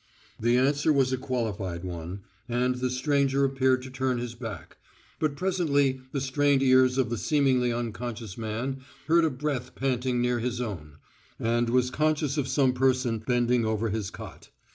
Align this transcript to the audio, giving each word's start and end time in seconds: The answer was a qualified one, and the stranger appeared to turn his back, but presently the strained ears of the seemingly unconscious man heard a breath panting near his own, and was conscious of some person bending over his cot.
The 0.39 0.57
answer 0.57 0.91
was 0.91 1.13
a 1.13 1.15
qualified 1.17 1.83
one, 1.83 2.21
and 2.49 2.73
the 2.73 2.89
stranger 2.89 3.45
appeared 3.45 3.83
to 3.83 3.91
turn 3.91 4.17
his 4.17 4.33
back, 4.33 4.77
but 5.19 5.35
presently 5.35 6.01
the 6.11 6.19
strained 6.19 6.63
ears 6.63 6.97
of 6.97 7.11
the 7.11 7.19
seemingly 7.19 7.71
unconscious 7.71 8.35
man 8.35 8.79
heard 9.05 9.25
a 9.25 9.29
breath 9.29 9.75
panting 9.75 10.19
near 10.19 10.39
his 10.39 10.59
own, 10.59 10.93
and 11.39 11.69
was 11.69 11.91
conscious 11.91 12.35
of 12.35 12.47
some 12.47 12.73
person 12.73 13.19
bending 13.19 13.63
over 13.63 13.89
his 13.91 14.09
cot. 14.09 14.49